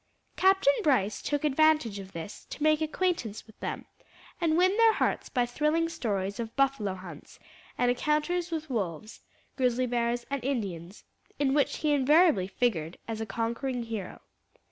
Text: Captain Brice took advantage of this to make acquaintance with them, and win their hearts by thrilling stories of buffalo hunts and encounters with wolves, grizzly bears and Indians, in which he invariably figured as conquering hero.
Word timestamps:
Captain 0.35 0.73
Brice 0.81 1.21
took 1.21 1.43
advantage 1.43 1.99
of 1.99 2.11
this 2.11 2.45
to 2.45 2.63
make 2.63 2.81
acquaintance 2.81 3.45
with 3.45 3.59
them, 3.59 3.85
and 4.41 4.57
win 4.57 4.75
their 4.77 4.93
hearts 4.93 5.29
by 5.29 5.45
thrilling 5.45 5.87
stories 5.89 6.39
of 6.39 6.55
buffalo 6.55 6.95
hunts 6.95 7.37
and 7.77 7.91
encounters 7.91 8.49
with 8.49 8.67
wolves, 8.67 9.21
grizzly 9.57 9.85
bears 9.85 10.25
and 10.31 10.43
Indians, 10.43 11.03
in 11.37 11.53
which 11.53 11.77
he 11.77 11.91
invariably 11.93 12.47
figured 12.47 12.97
as 13.07 13.23
conquering 13.29 13.83
hero. 13.83 14.21